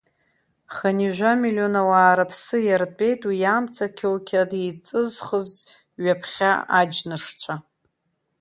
[0.75, 5.49] Хынҩажәа миллион ауаа рыԥсы иартәеит уи амца қьоуқьад еиҵызхыз
[6.03, 7.53] ҩаԥхьа аџьнышцәа.